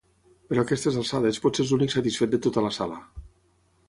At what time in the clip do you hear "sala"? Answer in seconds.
2.79-2.99